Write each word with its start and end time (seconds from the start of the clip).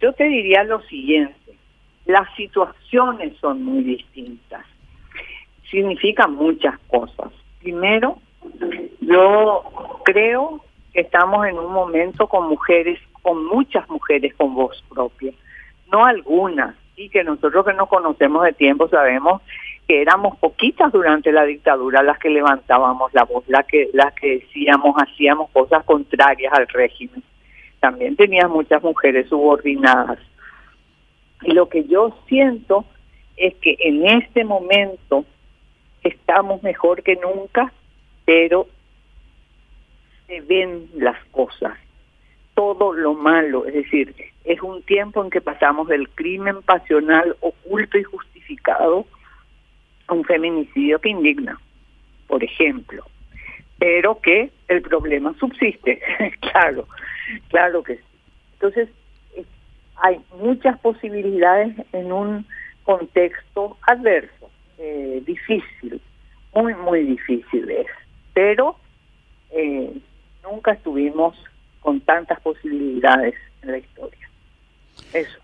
yo 0.00 0.12
te 0.12 0.24
diría 0.24 0.64
lo 0.64 0.80
siguiente, 0.82 1.54
las 2.06 2.32
situaciones 2.34 3.36
son 3.38 3.62
muy 3.62 3.82
distintas. 3.82 4.64
Significan 5.70 6.34
muchas 6.34 6.78
cosas. 6.88 7.30
Primero, 7.60 8.18
yo 9.00 9.62
creo 10.04 10.60
que 10.92 11.02
estamos 11.02 11.46
en 11.46 11.58
un 11.58 11.72
momento 11.72 12.26
con 12.26 12.48
mujeres, 12.48 12.98
con 13.22 13.44
muchas 13.44 13.88
mujeres 13.88 14.34
con 14.34 14.54
voz 14.54 14.82
propia, 14.88 15.32
no 15.92 16.04
algunas, 16.04 16.74
y 16.96 17.08
que 17.08 17.24
nosotros 17.24 17.64
que 17.64 17.72
nos 17.72 17.88
conocemos 17.88 18.42
de 18.44 18.52
tiempo 18.52 18.88
sabemos 18.88 19.40
que 19.88 20.02
éramos 20.02 20.36
poquitas 20.38 20.92
durante 20.92 21.32
la 21.32 21.44
dictadura 21.44 22.02
las 22.02 22.18
que 22.18 22.30
levantábamos 22.30 23.12
la 23.14 23.24
voz, 23.24 23.44
las 23.48 23.66
que, 23.66 23.88
las 23.92 24.12
que 24.14 24.40
decíamos, 24.40 24.94
hacíamos 24.96 25.50
cosas 25.50 25.84
contrarias 25.84 26.52
al 26.52 26.68
régimen. 26.68 27.22
También 27.80 28.16
tenías 28.16 28.48
muchas 28.48 28.82
mujeres 28.82 29.28
subordinadas. 29.28 30.18
Y 31.42 31.52
lo 31.52 31.68
que 31.68 31.84
yo 31.84 32.16
siento 32.28 32.84
es 33.36 33.54
que 33.56 33.76
en 33.80 34.06
este 34.06 34.44
momento 34.44 35.24
estamos 36.02 36.62
mejor 36.62 37.02
que 37.02 37.16
nunca, 37.16 37.72
pero 38.24 38.66
se 40.26 40.40
ven 40.42 40.88
las 40.94 41.22
cosas, 41.26 41.76
todo 42.54 42.92
lo 42.92 43.14
malo, 43.14 43.66
es 43.66 43.74
decir, 43.74 44.14
es 44.44 44.60
un 44.62 44.82
tiempo 44.82 45.24
en 45.24 45.30
que 45.30 45.40
pasamos 45.40 45.88
del 45.88 46.08
crimen 46.10 46.62
pasional 46.62 47.36
oculto 47.40 47.98
y 47.98 48.04
justificado 48.04 49.06
un 50.08 50.24
feminicidio 50.24 50.98
que 50.98 51.08
indigna, 51.08 51.58
por 52.26 52.42
ejemplo, 52.44 53.04
pero 53.78 54.20
que 54.20 54.50
el 54.68 54.82
problema 54.82 55.34
subsiste, 55.38 56.00
claro, 56.40 56.86
claro 57.48 57.82
que 57.82 57.96
sí. 57.96 58.02
Entonces, 58.54 58.88
hay 59.96 60.20
muchas 60.38 60.78
posibilidades 60.80 61.74
en 61.92 62.12
un 62.12 62.46
contexto 62.84 63.76
adverso, 63.82 64.50
eh, 64.78 65.22
difícil, 65.26 66.00
muy, 66.54 66.74
muy 66.74 67.04
difícil 67.04 67.70
es, 67.70 67.86
pero 68.34 68.76
eh, 69.50 69.92
nunca 70.42 70.72
estuvimos 70.72 71.36
con 71.80 72.00
tantas 72.00 72.40
posibilidades 72.40 73.34
en 73.62 73.72
la 73.72 73.78
historia. 73.78 74.28
Eso. 75.12 75.38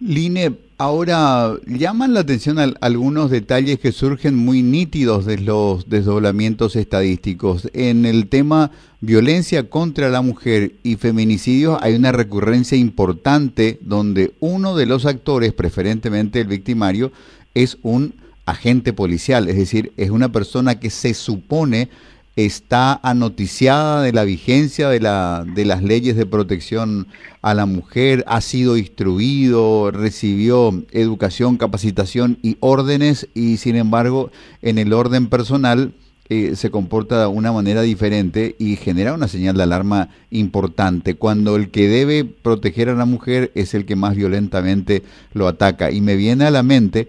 Line, 0.00 0.56
ahora 0.78 1.56
llaman 1.66 2.12
la 2.12 2.20
atención 2.20 2.58
algunos 2.80 3.30
detalles 3.30 3.78
que 3.78 3.92
surgen 3.92 4.36
muy 4.36 4.62
nítidos 4.62 5.24
de 5.24 5.38
los 5.38 5.88
desdoblamientos 5.88 6.76
estadísticos. 6.76 7.68
En 7.72 8.04
el 8.04 8.28
tema 8.28 8.70
violencia 9.00 9.70
contra 9.70 10.10
la 10.10 10.20
mujer 10.20 10.74
y 10.82 10.96
feminicidios 10.96 11.78
hay 11.80 11.94
una 11.94 12.12
recurrencia 12.12 12.76
importante 12.76 13.78
donde 13.80 14.34
uno 14.40 14.76
de 14.76 14.86
los 14.86 15.06
actores, 15.06 15.52
preferentemente 15.52 16.40
el 16.40 16.48
victimario, 16.48 17.10
es 17.54 17.78
un 17.82 18.14
agente 18.44 18.92
policial, 18.92 19.48
es 19.48 19.56
decir, 19.56 19.92
es 19.96 20.10
una 20.10 20.30
persona 20.30 20.78
que 20.78 20.90
se 20.90 21.14
supone 21.14 21.88
está 22.36 23.00
anoticiada 23.02 24.02
de 24.02 24.12
la 24.12 24.24
vigencia 24.24 24.90
de, 24.90 25.00
la, 25.00 25.44
de 25.54 25.64
las 25.64 25.82
leyes 25.82 26.16
de 26.16 26.26
protección 26.26 27.08
a 27.40 27.54
la 27.54 27.64
mujer, 27.64 28.24
ha 28.26 28.42
sido 28.42 28.76
instruido, 28.76 29.90
recibió 29.90 30.84
educación, 30.92 31.56
capacitación 31.56 32.38
y 32.42 32.58
órdenes 32.60 33.28
y 33.34 33.56
sin 33.56 33.76
embargo 33.76 34.30
en 34.60 34.76
el 34.76 34.92
orden 34.92 35.28
personal 35.28 35.94
eh, 36.28 36.56
se 36.56 36.70
comporta 36.70 37.20
de 37.20 37.26
una 37.28 37.52
manera 37.52 37.82
diferente 37.82 38.56
y 38.58 38.76
genera 38.76 39.14
una 39.14 39.28
señal 39.28 39.56
de 39.56 39.62
alarma 39.62 40.08
importante 40.30 41.14
cuando 41.14 41.54
el 41.54 41.70
que 41.70 41.88
debe 41.88 42.24
proteger 42.24 42.88
a 42.88 42.94
la 42.94 43.04
mujer 43.04 43.52
es 43.54 43.74
el 43.74 43.86
que 43.86 43.94
más 43.94 44.16
violentamente 44.16 45.04
lo 45.32 45.46
ataca. 45.46 45.92
Y 45.92 46.00
me 46.00 46.16
viene 46.16 46.44
a 46.44 46.50
la 46.50 46.64
mente 46.64 47.08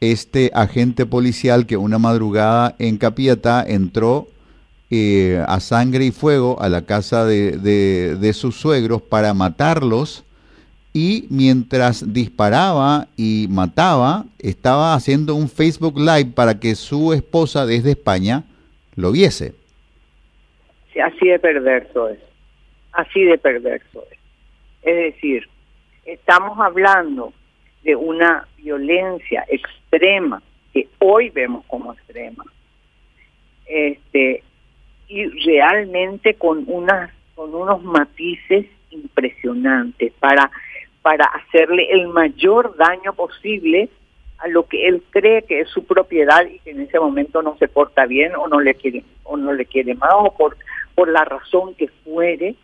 este 0.00 0.50
agente 0.54 1.06
policial 1.06 1.66
que 1.66 1.78
una 1.78 1.98
madrugada 1.98 2.76
en 2.78 2.98
Capiatá 2.98 3.64
entró 3.66 4.28
eh, 4.92 5.40
a 5.46 5.60
sangre 5.60 6.04
y 6.06 6.10
fuego 6.10 6.60
a 6.60 6.68
la 6.68 6.84
casa 6.84 7.24
de, 7.24 7.58
de, 7.58 8.32
sus 8.32 8.56
suegros 8.56 9.00
para 9.02 9.32
matarlos 9.34 10.24
y 10.92 11.26
mientras 11.30 12.12
disparaba 12.12 13.06
y 13.16 13.46
mataba, 13.48 14.24
estaba 14.40 14.94
haciendo 14.94 15.36
un 15.36 15.48
Facebook 15.48 15.96
Live 15.96 16.32
para 16.34 16.58
que 16.58 16.74
su 16.74 17.12
esposa 17.12 17.66
desde 17.66 17.92
España 17.92 18.42
lo 18.96 19.12
viese. 19.12 19.54
Sí, 20.92 20.98
así 20.98 21.28
de 21.28 21.38
perverso 21.38 22.08
es, 22.08 22.18
así 22.92 23.22
de 23.22 23.38
perverso 23.38 24.04
es. 24.10 24.18
Es 24.82 25.14
decir, 25.14 25.48
estamos 26.04 26.58
hablando 26.58 27.32
de 27.84 27.94
una 27.94 28.48
violencia 28.56 29.44
extrema 29.48 30.42
que 30.72 30.88
hoy 30.98 31.30
vemos 31.30 31.64
como 31.66 31.92
extrema. 31.92 32.44
Este, 33.66 34.42
y 35.10 35.26
realmente 35.44 36.34
con 36.34 36.64
unas 36.68 37.10
con 37.34 37.52
unos 37.54 37.82
matices 37.82 38.66
impresionantes 38.90 40.12
para 40.20 40.50
para 41.02 41.24
hacerle 41.24 41.90
el 41.90 42.08
mayor 42.08 42.76
daño 42.76 43.12
posible 43.14 43.88
a 44.38 44.48
lo 44.48 44.66
que 44.66 44.86
él 44.86 45.02
cree 45.10 45.42
que 45.42 45.60
es 45.60 45.68
su 45.68 45.84
propiedad 45.84 46.46
y 46.46 46.60
que 46.60 46.70
en 46.70 46.80
ese 46.80 47.00
momento 47.00 47.42
no 47.42 47.56
se 47.58 47.66
porta 47.66 48.06
bien 48.06 48.34
o 48.36 48.46
no 48.46 48.60
le 48.60 48.74
quiere 48.74 49.04
o 49.24 49.36
no 49.36 49.52
le 49.52 49.66
quiere 49.66 49.94
más 49.94 50.12
o 50.14 50.34
por 50.36 50.56
por 50.94 51.08
la 51.08 51.24
razón 51.24 51.74
que 51.74 51.88
fuere 52.04 52.54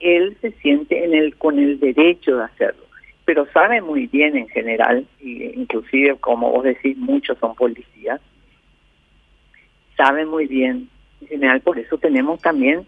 él 0.00 0.36
se 0.40 0.52
siente 0.52 1.04
en 1.04 1.14
el 1.14 1.36
con 1.36 1.58
el 1.58 1.80
derecho 1.80 2.36
de 2.36 2.44
hacerlo. 2.44 2.84
Pero 3.24 3.46
sabe 3.52 3.80
muy 3.82 4.06
bien 4.06 4.36
en 4.36 4.48
general 4.48 5.06
y 5.20 5.44
inclusive 5.60 6.16
como 6.16 6.50
vos 6.50 6.64
decís 6.64 6.96
muchos 6.96 7.36
son 7.38 7.54
policías 7.54 8.20
sabe 9.96 10.24
muy 10.24 10.46
bien 10.46 10.88
en 11.20 11.28
general 11.28 11.60
por 11.60 11.78
eso 11.78 11.98
tenemos 11.98 12.40
también 12.40 12.86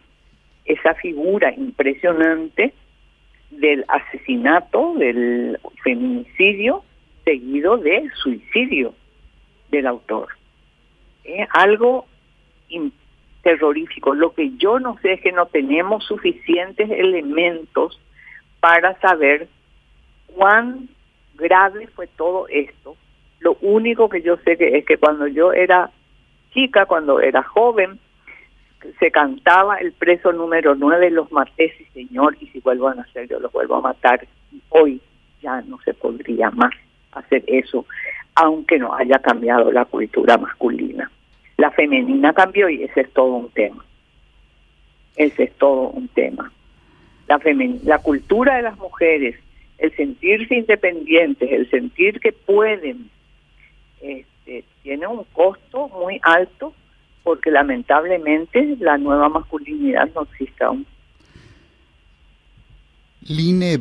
esa 0.65 0.95
figura 0.95 1.53
impresionante 1.55 2.73
del 3.51 3.85
asesinato, 3.89 4.95
del 4.95 5.59
feminicidio, 5.83 6.85
seguido 7.25 7.79
de 7.79 8.11
suicidio 8.23 8.95
del 9.71 9.87
autor. 9.87 10.29
Algo 11.51 12.07
terrorífico. 13.43 14.15
Lo 14.15 14.35
que 14.35 14.51
yo 14.57 14.79
no 14.79 14.99
sé 15.01 15.15
es 15.15 15.21
que 15.21 15.33
no 15.33 15.47
tenemos 15.47 16.05
suficientes 16.05 16.91
elementos 16.91 18.01
para 18.61 18.99
saber 19.01 19.49
cuán 20.27 20.89
grave 21.35 21.87
fue 21.89 22.07
todo 22.09 22.47
esto. 22.49 22.97
Lo 23.41 23.57
único 23.61 24.09
que 24.09 24.23
yo 24.23 24.37
sé 24.39 24.57
que 24.57 24.79
es 24.79 24.85
que 24.85 24.99
cuando 24.99 25.27
yo 25.27 25.53
era 25.53 25.91
chica, 26.53 26.87
cuando 26.87 27.21
era 27.21 27.43
joven, 27.43 27.99
se 28.99 29.11
cantaba 29.11 29.77
el 29.77 29.93
preso 29.93 30.33
número 30.33 30.75
9, 30.75 31.11
los 31.11 31.31
maté, 31.33 31.75
sí 31.77 31.85
señor, 31.93 32.37
y 32.41 32.47
si 32.49 32.61
vuelvo 32.61 32.89
a 32.89 32.95
nacer 32.95 33.29
yo 33.29 33.41
los 33.41 33.53
vuelvo 33.53 33.77
a 33.77 33.81
matar. 33.81 34.27
Hoy 34.69 35.01
ya 35.43 35.61
no 35.63 35.79
se 35.85 35.95
podría 35.95 36.51
más 36.51 36.73
hacer 37.13 37.45
eso, 37.47 37.87
aunque 38.35 38.79
no 38.79 38.95
haya 38.95 39.19
cambiado 39.19 39.73
la 39.73 39.85
cultura 39.85 40.39
masculina. 40.39 41.11
La 41.57 41.71
femenina 41.73 42.33
cambió 42.33 42.69
y 42.69 42.85
ese 42.85 43.01
es 43.03 43.13
todo 43.13 43.35
un 43.35 43.51
tema. 43.51 43.85
Ese 45.17 45.45
es 45.45 45.53
todo 45.55 45.89
un 45.91 46.07
tema. 46.09 46.53
La, 47.27 47.41
la 47.83 47.99
cultura 47.99 48.57
de 48.57 48.63
las 48.63 48.79
mujeres, 48.79 49.37
el 49.79 49.95
sentirse 49.97 50.55
independientes, 50.55 51.51
el 51.51 51.69
sentir 51.71 52.21
que 52.21 52.33
pueden, 52.33 53.11
este, 54.01 54.65
tiene 54.83 55.07
un 55.09 55.25
costo 55.33 55.89
muy 55.89 56.21
alto 56.23 56.73
porque 57.29 57.51
lamentablemente 57.51 58.75
la 58.81 58.97
nueva 58.97 59.29
masculinidad 59.29 60.09
no 60.15 60.23
existe 60.23 60.65
aún. 60.65 60.87
Line, 63.21 63.81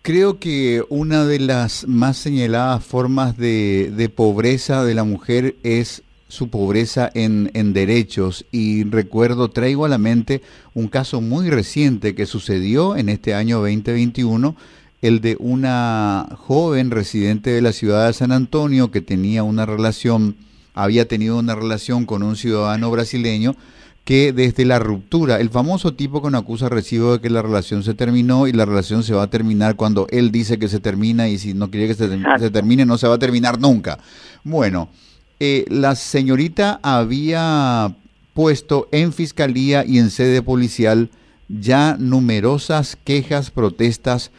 creo 0.00 0.38
que 0.38 0.84
una 0.90 1.24
de 1.24 1.40
las 1.40 1.88
más 1.88 2.16
señaladas 2.16 2.84
formas 2.84 3.36
de, 3.36 4.12
pobreza 4.14 4.84
de 4.84 4.94
la 4.94 5.02
mujer 5.02 5.56
es 5.64 6.04
su 6.28 6.50
pobreza 6.50 7.10
en, 7.14 7.50
en, 7.54 7.72
derechos 7.72 8.46
y 8.52 8.84
recuerdo, 8.84 9.50
traigo 9.50 9.84
a 9.84 9.88
la 9.88 9.98
mente 9.98 10.40
un 10.72 10.86
caso 10.86 11.20
muy 11.20 11.50
reciente 11.50 12.14
que 12.14 12.26
sucedió 12.26 12.94
en 12.94 13.08
este 13.08 13.34
año 13.34 13.58
2021, 13.58 14.54
el 15.02 15.20
de 15.20 15.36
una 15.40 16.28
joven 16.36 16.92
residente 16.92 17.50
de 17.50 17.60
la 17.60 17.72
ciudad 17.72 18.06
de 18.06 18.12
San 18.12 18.30
Antonio 18.30 18.92
que 18.92 19.00
tenía 19.00 19.42
una 19.42 19.66
relación 19.66 20.36
había 20.74 21.08
tenido 21.08 21.38
una 21.38 21.54
relación 21.54 22.04
con 22.04 22.22
un 22.22 22.36
ciudadano 22.36 22.90
brasileño 22.90 23.56
que 24.04 24.34
desde 24.34 24.66
la 24.66 24.78
ruptura, 24.78 25.40
el 25.40 25.48
famoso 25.48 25.94
tipo 25.94 26.20
con 26.20 26.34
acusa 26.34 26.68
recibo 26.68 27.12
de 27.12 27.20
que 27.20 27.30
la 27.30 27.40
relación 27.40 27.82
se 27.82 27.94
terminó 27.94 28.46
y 28.46 28.52
la 28.52 28.66
relación 28.66 29.02
se 29.02 29.14
va 29.14 29.22
a 29.22 29.30
terminar 29.30 29.76
cuando 29.76 30.06
él 30.10 30.30
dice 30.30 30.58
que 30.58 30.68
se 30.68 30.78
termina 30.78 31.28
y 31.28 31.38
si 31.38 31.54
no 31.54 31.70
quiere 31.70 31.88
que 31.88 31.94
se, 31.94 32.50
termine 32.50 32.84
no 32.84 32.98
se 32.98 33.08
va 33.08 33.14
a 33.14 33.18
terminar 33.18 33.58
nunca. 33.58 33.98
Bueno, 34.42 34.90
eh, 35.40 35.64
la 35.68 35.94
señorita 35.94 36.80
había 36.82 37.96
puesto 38.34 38.88
en 38.92 39.14
fiscalía 39.14 39.86
y 39.86 39.98
en 39.98 40.10
sede 40.10 40.42
policial 40.42 41.08
ya 41.48 41.96
numerosas 41.98 42.98
quejas, 43.04 43.50
protestas 43.50 44.32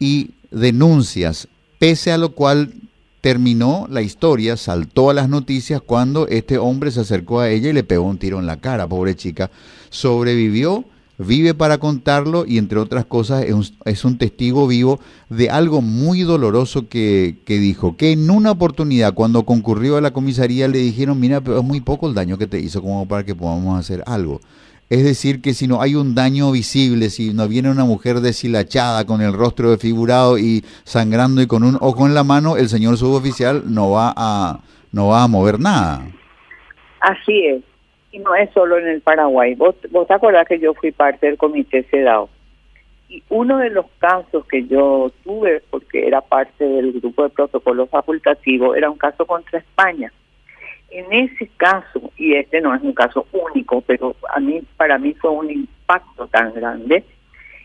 y 0.00 0.30
denuncias, 0.50 1.46
pese 1.78 2.10
a 2.10 2.18
lo 2.18 2.32
cual 2.32 2.74
terminó 3.22 3.86
la 3.88 4.02
historia, 4.02 4.56
saltó 4.56 5.08
a 5.08 5.14
las 5.14 5.28
noticias 5.28 5.80
cuando 5.80 6.26
este 6.26 6.58
hombre 6.58 6.90
se 6.90 7.00
acercó 7.00 7.38
a 7.40 7.48
ella 7.48 7.70
y 7.70 7.72
le 7.72 7.84
pegó 7.84 8.04
un 8.04 8.18
tiro 8.18 8.40
en 8.40 8.46
la 8.46 8.60
cara, 8.60 8.88
pobre 8.88 9.14
chica. 9.14 9.48
Sobrevivió, 9.90 10.84
vive 11.18 11.54
para 11.54 11.78
contarlo 11.78 12.44
y 12.46 12.58
entre 12.58 12.80
otras 12.80 13.04
cosas 13.04 13.44
es 13.44 13.52
un, 13.52 13.64
es 13.84 14.04
un 14.04 14.18
testigo 14.18 14.66
vivo 14.66 14.98
de 15.30 15.50
algo 15.50 15.82
muy 15.82 16.22
doloroso 16.22 16.88
que, 16.88 17.38
que, 17.44 17.60
dijo, 17.60 17.96
que 17.96 18.10
en 18.10 18.28
una 18.28 18.50
oportunidad 18.50 19.14
cuando 19.14 19.44
concurrió 19.44 19.96
a 19.96 20.00
la 20.00 20.12
comisaría 20.12 20.66
le 20.66 20.78
dijeron, 20.78 21.20
mira, 21.20 21.40
pero 21.40 21.58
es 21.58 21.64
muy 21.64 21.80
poco 21.80 22.08
el 22.08 22.14
daño 22.14 22.38
que 22.38 22.48
te 22.48 22.58
hizo 22.58 22.82
como 22.82 23.06
para 23.06 23.24
que 23.24 23.36
podamos 23.36 23.78
hacer 23.78 24.02
algo. 24.04 24.40
Es 24.92 25.04
decir, 25.04 25.40
que 25.40 25.54
si 25.54 25.66
no 25.66 25.80
hay 25.80 25.94
un 25.94 26.14
daño 26.14 26.52
visible, 26.52 27.08
si 27.08 27.32
no 27.32 27.48
viene 27.48 27.70
una 27.70 27.86
mujer 27.86 28.16
deshilachada 28.20 29.06
con 29.06 29.22
el 29.22 29.32
rostro 29.32 29.70
desfigurado 29.70 30.36
y 30.36 30.60
sangrando 30.84 31.40
y 31.40 31.46
con 31.46 31.62
un 31.62 31.78
ojo 31.80 32.06
en 32.06 32.12
la 32.12 32.24
mano, 32.24 32.58
el 32.58 32.68
señor 32.68 32.98
suboficial 32.98 33.62
no 33.72 33.92
va 33.92 34.12
a, 34.14 34.60
no 34.92 35.08
va 35.08 35.22
a 35.22 35.28
mover 35.28 35.58
nada. 35.58 36.02
Así 37.00 37.46
es. 37.46 37.62
Y 38.10 38.18
no 38.18 38.34
es 38.34 38.50
solo 38.52 38.76
en 38.76 38.86
el 38.86 39.00
Paraguay. 39.00 39.54
Vos, 39.54 39.76
vos 39.90 40.06
te 40.06 40.12
acordás 40.12 40.46
que 40.46 40.58
yo 40.58 40.74
fui 40.74 40.92
parte 40.92 41.26
del 41.26 41.38
comité 41.38 41.84
CEDAW. 41.84 42.28
Y 43.08 43.22
uno 43.30 43.56
de 43.56 43.70
los 43.70 43.86
casos 43.98 44.44
que 44.44 44.66
yo 44.66 45.10
tuve, 45.24 45.62
porque 45.70 46.06
era 46.06 46.20
parte 46.20 46.66
del 46.66 46.92
grupo 46.92 47.22
de 47.22 47.30
protocolo 47.30 47.86
facultativo, 47.86 48.74
era 48.74 48.90
un 48.90 48.98
caso 48.98 49.24
contra 49.24 49.58
España 49.58 50.12
en 50.92 51.12
ese 51.12 51.48
caso, 51.56 52.12
y 52.16 52.34
este 52.34 52.60
no 52.60 52.74
es 52.74 52.82
un 52.82 52.92
caso 52.92 53.26
único, 53.32 53.80
pero 53.80 54.14
a 54.28 54.40
mí 54.40 54.60
para 54.76 54.98
mí 54.98 55.14
fue 55.14 55.30
un 55.30 55.50
impacto 55.50 56.26
tan 56.28 56.52
grande, 56.52 57.04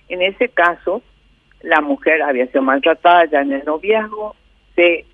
en 0.07 0.21
ese 0.21 0.50
caso 0.50 1.01
la 1.62 1.81
mujer 1.81 2.21
había 2.21 2.47
sido 2.47 2.62
maltratada 2.62 3.25
ya 3.25 3.41
en 3.41 3.51
el 3.51 3.65
noviazgo, 3.65 4.35
se 4.75 5.06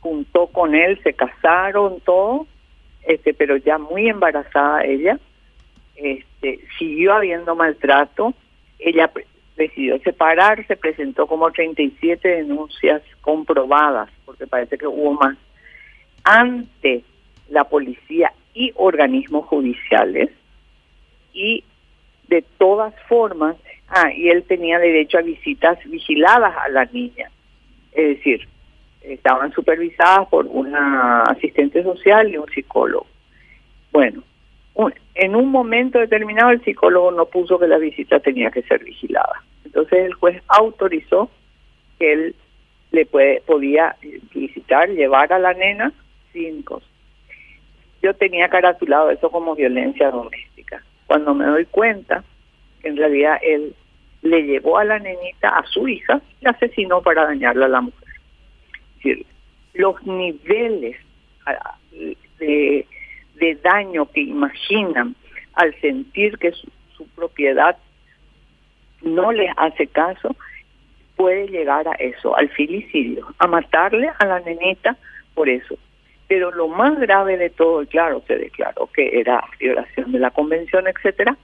juntó 0.00 0.46
con 0.48 0.74
él, 0.74 1.00
se 1.02 1.14
casaron, 1.14 2.00
todo, 2.00 2.46
este, 3.06 3.34
pero 3.34 3.56
ya 3.56 3.78
muy 3.78 4.08
embarazada 4.08 4.84
ella, 4.84 5.18
este, 5.96 6.60
siguió 6.78 7.14
habiendo 7.14 7.56
maltrato, 7.56 8.34
ella 8.78 9.10
decidió 9.56 9.98
separarse, 10.00 10.76
presentó 10.76 11.26
como 11.26 11.50
37 11.50 12.28
denuncias 12.28 13.02
comprobadas, 13.20 14.10
porque 14.24 14.46
parece 14.46 14.78
que 14.78 14.86
hubo 14.86 15.14
más. 15.14 15.36
Antes 16.24 17.04
la 17.48 17.64
policía 17.64 18.32
y 18.54 18.72
organismos 18.76 19.46
judiciales 19.46 20.30
y 21.32 21.64
de 22.28 22.44
todas 22.58 22.94
formas, 23.08 23.56
ah, 23.88 24.12
y 24.12 24.28
él 24.28 24.44
tenía 24.44 24.78
derecho 24.78 25.18
a 25.18 25.22
visitas 25.22 25.78
vigiladas 25.84 26.54
a 26.56 26.68
la 26.68 26.84
niña, 26.86 27.30
es 27.92 28.16
decir, 28.16 28.48
estaban 29.02 29.52
supervisadas 29.52 30.28
por 30.28 30.46
una 30.46 31.22
asistente 31.22 31.82
social 31.82 32.30
y 32.30 32.38
un 32.38 32.48
psicólogo. 32.48 33.06
Bueno, 33.92 34.22
en 35.14 35.36
un 35.36 35.50
momento 35.50 35.98
determinado 35.98 36.50
el 36.50 36.64
psicólogo 36.64 37.10
no 37.10 37.26
puso 37.26 37.58
que 37.58 37.66
la 37.66 37.78
visita 37.78 38.20
tenía 38.20 38.50
que 38.50 38.62
ser 38.62 38.82
vigilada. 38.82 39.42
Entonces 39.64 40.06
el 40.06 40.14
juez 40.14 40.42
autorizó 40.48 41.30
que 41.98 42.12
él 42.12 42.34
le 42.90 43.06
puede, 43.06 43.40
podía 43.42 43.96
visitar, 44.34 44.88
llevar 44.90 45.32
a 45.32 45.38
la 45.38 45.52
nena 45.54 45.92
sin 46.32 46.62
yo 48.02 48.14
tenía 48.14 48.48
caratulado 48.48 49.10
eso 49.10 49.30
como 49.30 49.54
violencia 49.54 50.10
doméstica. 50.10 50.82
Cuando 51.06 51.34
me 51.34 51.46
doy 51.46 51.66
cuenta 51.66 52.24
que 52.80 52.88
en 52.88 52.96
realidad 52.96 53.38
él 53.42 53.74
le 54.22 54.42
llevó 54.42 54.78
a 54.78 54.84
la 54.84 54.98
nenita, 54.98 55.48
a 55.48 55.64
su 55.66 55.88
hija, 55.88 56.20
y 56.40 56.48
asesinó 56.48 57.02
para 57.02 57.24
dañarla 57.24 57.66
a 57.66 57.68
la 57.68 57.80
mujer. 57.80 59.26
Los 59.74 60.02
niveles 60.04 60.96
de, 62.38 62.86
de 63.34 63.54
daño 63.56 64.06
que 64.06 64.20
imaginan 64.20 65.14
al 65.54 65.74
sentir 65.80 66.38
que 66.38 66.52
su, 66.52 66.68
su 66.96 67.06
propiedad 67.08 67.76
no 69.02 69.32
le 69.32 69.50
hace 69.56 69.86
caso, 69.86 70.34
puede 71.16 71.48
llegar 71.48 71.86
a 71.88 71.92
eso, 71.92 72.36
al 72.36 72.48
filicidio, 72.50 73.26
a 73.38 73.46
matarle 73.46 74.10
a 74.18 74.26
la 74.26 74.40
nenita 74.40 74.96
por 75.34 75.48
eso. 75.48 75.76
Pero 76.32 76.50
lo 76.50 76.66
más 76.66 76.98
grave 76.98 77.36
de 77.36 77.50
todo, 77.50 77.84
claro, 77.84 78.22
se 78.26 78.38
declaró 78.38 78.88
que 78.94 79.20
era 79.20 79.44
violación 79.60 80.12
de 80.12 80.18
la 80.18 80.30
convención, 80.30 80.88
etcétera. 80.88 81.36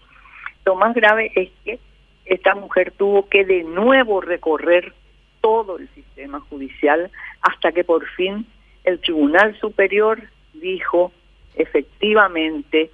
Lo 0.64 0.76
más 0.76 0.94
grave 0.94 1.30
es 1.34 1.50
que 1.62 1.78
esta 2.24 2.54
mujer 2.54 2.92
tuvo 2.92 3.28
que 3.28 3.44
de 3.44 3.64
nuevo 3.64 4.22
recorrer 4.22 4.94
todo 5.42 5.76
el 5.76 5.90
sistema 5.90 6.40
judicial 6.40 7.10
hasta 7.42 7.70
que 7.72 7.84
por 7.84 8.08
fin 8.16 8.46
el 8.84 8.98
Tribunal 9.00 9.54
Superior 9.60 10.22
dijo 10.54 11.12
efectivamente 11.54 12.90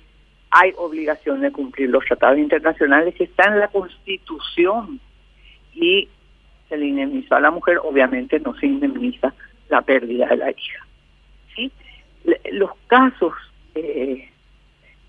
hay 0.51 0.73
obligación 0.77 1.43
de 1.43 1.53
cumplir 1.53 1.91
los 1.91 2.05
tratados 2.07 2.39
internacionales 2.39 3.15
que 3.15 3.23
están 3.23 3.53
en 3.53 3.61
la 3.61 3.69
Constitución 3.69 4.99
y 5.73 6.09
se 6.69 6.77
le 6.77 6.87
indemnizó 6.87 7.37
a 7.37 7.41
la 7.41 7.53
mujer, 7.53 7.79
obviamente 7.85 8.41
no 8.41 8.53
se 8.57 8.67
indemniza 8.67 9.33
la 9.69 9.81
pérdida 9.83 10.27
de 10.27 10.37
la 10.39 10.51
hija. 10.51 10.85
¿sí? 11.55 11.71
Los 12.53 12.71
casos 12.87 13.33
eh, 13.75 14.31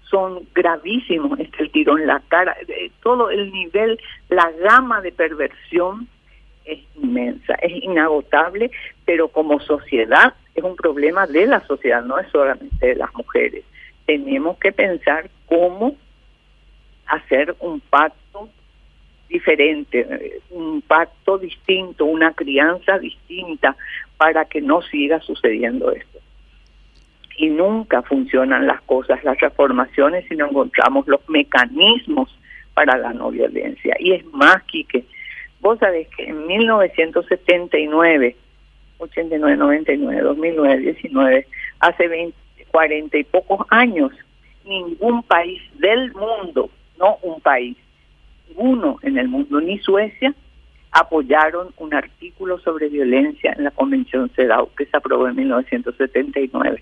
son 0.09 0.47
gravísimos, 0.53 1.39
este 1.39 1.63
el 1.63 1.71
tiro 1.71 1.97
en 1.97 2.07
la 2.07 2.21
cara, 2.27 2.55
todo 3.01 3.29
el 3.29 3.51
nivel, 3.51 3.99
la 4.29 4.51
gama 4.51 5.01
de 5.01 5.11
perversión 5.11 6.07
es 6.63 6.79
inmensa, 6.95 7.55
es 7.55 7.83
inagotable, 7.83 8.71
pero 9.05 9.27
como 9.27 9.59
sociedad 9.59 10.33
es 10.53 10.63
un 10.63 10.75
problema 10.75 11.27
de 11.27 11.47
la 11.47 11.65
sociedad, 11.65 12.03
no 12.03 12.17
es 12.19 12.27
solamente 12.31 12.87
de 12.87 12.95
las 12.95 13.13
mujeres. 13.13 13.63
Tenemos 14.05 14.57
que 14.57 14.71
pensar 14.71 15.29
cómo 15.47 15.95
hacer 17.07 17.55
un 17.59 17.79
pacto 17.81 18.49
diferente, 19.27 20.39
un 20.51 20.81
pacto 20.81 21.37
distinto, 21.37 22.05
una 22.05 22.33
crianza 22.33 22.99
distinta 22.99 23.75
para 24.17 24.45
que 24.45 24.61
no 24.61 24.81
siga 24.83 25.19
sucediendo 25.21 25.91
esto 25.91 26.14
y 27.37 27.49
nunca 27.49 28.01
funcionan 28.03 28.67
las 28.67 28.81
cosas, 28.81 29.23
las 29.23 29.37
transformaciones, 29.37 30.25
si 30.27 30.35
no 30.35 30.47
encontramos 30.47 31.07
los 31.07 31.27
mecanismos 31.29 32.29
para 32.73 32.97
la 32.97 33.13
no 33.13 33.31
violencia. 33.31 33.95
Y 33.99 34.13
es 34.13 34.25
más, 34.33 34.63
Quique, 34.63 35.05
vos 35.61 35.79
sabés 35.79 36.07
que 36.15 36.25
en 36.25 36.47
1979, 36.47 38.35
89, 38.97 39.57
99, 39.57 40.21
2009, 40.21 40.77
19, 40.77 41.47
hace 41.79 42.07
20, 42.07 42.37
40 42.71 43.17
y 43.17 43.23
pocos 43.25 43.65
años, 43.69 44.11
ningún 44.65 45.23
país 45.23 45.61
del 45.79 46.13
mundo, 46.13 46.69
no 46.97 47.17
un 47.21 47.41
país, 47.41 47.77
ninguno 48.47 48.99
en 49.01 49.17
el 49.17 49.27
mundo, 49.27 49.59
ni 49.59 49.79
Suecia, 49.79 50.33
apoyaron 50.91 51.73
un 51.77 51.93
artículo 51.93 52.57
sobre 52.59 52.87
violencia 52.87 53.53
en 53.57 53.65
la 53.65 53.71
Convención 53.71 54.29
CEDAW 54.29 54.69
que 54.77 54.85
se 54.85 54.95
aprobó 54.95 55.27
en 55.27 55.35
1979 55.35 56.81